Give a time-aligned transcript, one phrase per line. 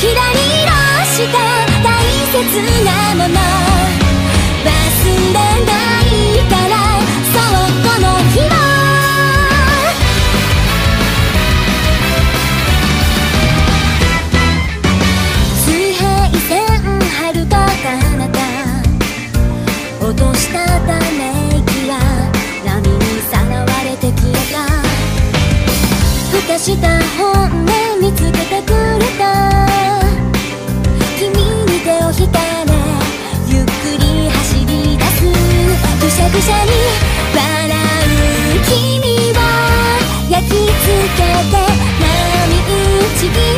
[0.00, 0.72] キラリと
[1.04, 1.36] した
[1.84, 1.86] 大
[2.32, 2.40] 切
[2.86, 3.36] なもの。
[4.64, 4.68] 忘
[5.04, 6.08] れない
[6.48, 6.72] から
[7.26, 8.52] そうこの日も。
[15.66, 16.02] 水平
[16.48, 16.56] 線
[17.04, 18.24] はるか彼方
[20.08, 21.20] 落としたため
[21.58, 21.92] 息が
[22.64, 22.98] 波に
[23.30, 24.56] さらわれて消えた。
[26.30, 26.88] ふたした
[27.18, 27.68] 本音
[28.00, 29.49] 見つけてくれた。
[41.08, 41.22] けて
[42.00, 43.49] 波打ち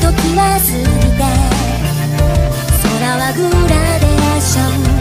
[0.00, 1.22] 時は過ぎて
[2.82, 4.93] 空はグラデーション。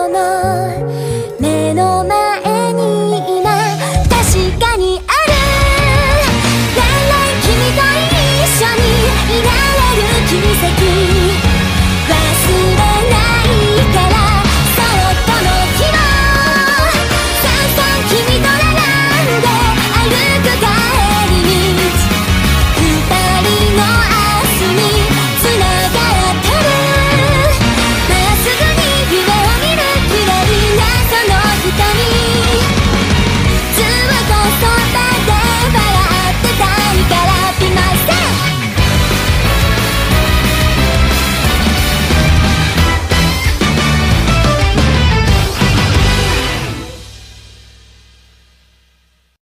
[0.00, 0.89] 너나